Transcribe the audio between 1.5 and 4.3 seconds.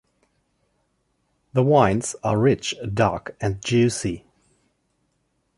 The wines are rich, dark and juicy.